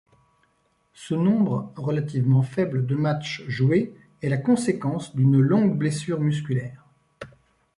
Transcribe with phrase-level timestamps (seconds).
[0.95, 3.93] Ce nombre relativement faible de matchs joués
[4.23, 6.87] est la conséquence d'une longue blessure musculaire.